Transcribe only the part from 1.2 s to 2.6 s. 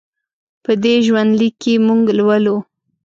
لیک کې موږ لولو.